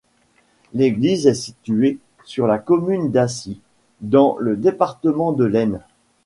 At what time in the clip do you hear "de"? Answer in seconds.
5.31-5.43